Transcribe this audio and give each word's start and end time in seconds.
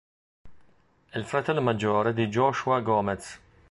È 1.11 1.15
il 1.19 1.25
fratello 1.27 1.61
maggiore 1.61 2.15
di 2.15 2.25
Joshua 2.25 2.79
Gomez. 2.79 3.39